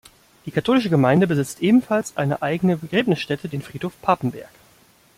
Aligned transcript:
Die 0.47 0.51
katholische 0.51 0.89
Gemeinde 0.89 1.27
besitzt 1.27 1.61
ebenfalls 1.61 2.17
eine 2.17 2.41
eigene 2.41 2.75
Begräbnisstätte, 2.75 3.49
den 3.49 3.61
Friedhof 3.61 3.93
Papenberg. 4.01 4.49